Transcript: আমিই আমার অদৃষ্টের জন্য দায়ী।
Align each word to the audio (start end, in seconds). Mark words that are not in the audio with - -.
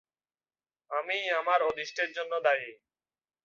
আমিই 0.91 1.25
আমার 1.39 1.59
অদৃষ্টের 1.61 2.09
জন্য 2.13 2.33
দায়ী। 2.43 2.69